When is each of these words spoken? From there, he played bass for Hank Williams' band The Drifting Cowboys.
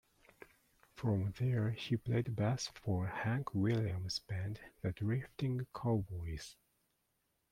From 0.95 1.31
there, 1.37 1.69
he 1.69 1.95
played 1.95 2.35
bass 2.35 2.71
for 2.73 3.05
Hank 3.05 3.53
Williams' 3.53 4.17
band 4.17 4.59
The 4.81 4.93
Drifting 4.93 5.67
Cowboys. 5.75 6.55